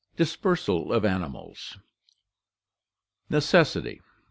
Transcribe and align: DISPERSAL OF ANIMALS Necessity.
DISPERSAL 0.15 0.91
OF 0.93 1.05
ANIMALS 1.05 1.77
Necessity. 3.29 4.01